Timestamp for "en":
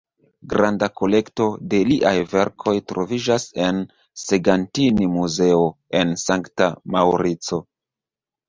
3.67-3.83, 6.01-6.17